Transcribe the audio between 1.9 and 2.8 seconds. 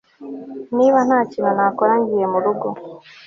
ngiye murugo